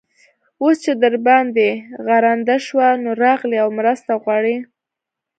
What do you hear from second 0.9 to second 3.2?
در باندې غرنده شوه؛ نو،